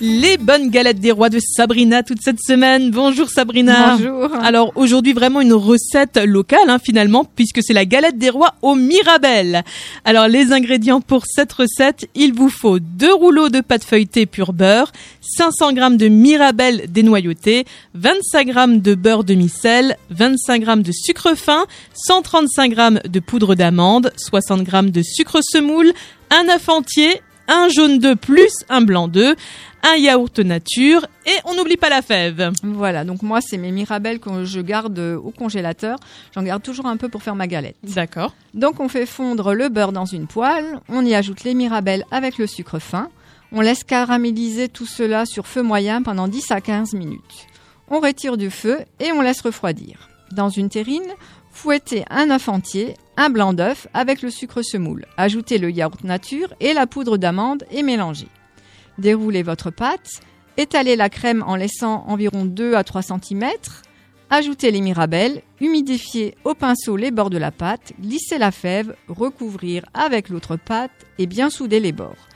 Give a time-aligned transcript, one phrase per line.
[0.00, 2.90] Les bonnes galettes des rois de Sabrina toute cette semaine.
[2.90, 3.96] Bonjour Sabrina.
[3.96, 4.34] Bonjour.
[4.42, 8.74] Alors aujourd'hui vraiment une recette locale hein, finalement puisque c'est la galette des rois au
[8.74, 9.64] Mirabelle.
[10.04, 14.52] Alors les ingrédients pour cette recette, il vous faut deux rouleaux de pâte feuilletée pur
[14.52, 14.92] beurre,
[15.22, 21.64] 500 g de Mirabelle dénoyauté, 25 g de beurre demi-sel, 25 g de sucre fin,
[21.94, 25.92] 135 g de poudre d'amande, 60 g de sucre semoule,
[26.30, 29.36] un œuf entier, un jaune d'œuf plus un blanc d'œuf,
[29.82, 32.50] un yaourt nature et on n'oublie pas la fève.
[32.62, 35.98] Voilà, donc moi c'est mes mirabelles que je garde au congélateur.
[36.34, 37.76] J'en garde toujours un peu pour faire ma galette.
[37.82, 38.34] D'accord.
[38.54, 42.38] Donc on fait fondre le beurre dans une poêle, on y ajoute les mirabelles avec
[42.38, 43.10] le sucre fin,
[43.52, 47.46] on laisse caraméliser tout cela sur feu moyen pendant 10 à 15 minutes.
[47.88, 50.08] On retire du feu et on laisse refroidir.
[50.32, 51.06] Dans une terrine,
[51.52, 55.06] fouettez un œuf entier, un blanc d'œuf avec le sucre semoule.
[55.16, 58.28] Ajoutez le yaourt nature et la poudre d'amande et mélangez.
[58.98, 60.20] Déroulez votre pâte,
[60.56, 63.50] étalez la crème en laissant environ 2 à 3 cm,
[64.30, 69.84] ajoutez les mirabelles, humidifiez au pinceau les bords de la pâte, lissez la fève, recouvrir
[69.94, 72.28] avec l'autre pâte et bien souder les bords.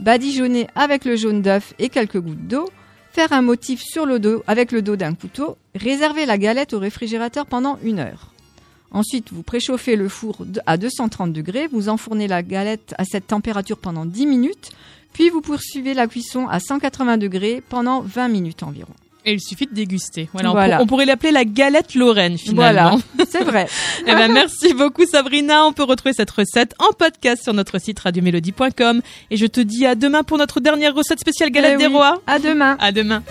[0.00, 2.68] Badigeonnez avec le jaune d'œuf et quelques gouttes d'eau,
[3.12, 6.78] faire un motif sur le dos avec le dos d'un couteau, réservez la galette au
[6.78, 8.32] réfrigérateur pendant une heure.
[8.96, 13.76] Ensuite, vous préchauffez le four à 230 degrés, vous enfournez la galette à cette température
[13.76, 14.70] pendant 10 minutes,
[15.12, 18.94] puis vous poursuivez la cuisson à 180 degrés pendant 20 minutes environ.
[19.26, 20.30] Et il suffit de déguster.
[20.32, 20.78] Voilà, voilà.
[20.78, 22.62] On, on, pourrait l'appeler la galette Lorraine finalement.
[22.62, 23.66] Voilà, c'est vrai.
[24.06, 25.66] eh ben, merci beaucoup Sabrina.
[25.66, 29.02] On peut retrouver cette recette en podcast sur notre site radiomélodie.com.
[29.30, 31.92] Et je te dis à demain pour notre dernière recette spéciale galette eh des oui.
[31.92, 32.22] rois.
[32.26, 32.78] À demain.
[32.80, 33.22] À demain.